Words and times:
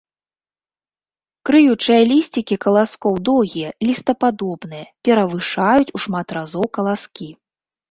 Крыючыя 1.49 2.01
лісцікі 2.11 2.55
каласкоў 2.65 3.13
доўгія, 3.29 3.69
лістападобныя, 3.89 4.85
перавышаюць 5.11 5.89
у 5.95 6.05
шмат 6.09 6.27
разоў 6.41 6.65
каласкі. 6.81 7.33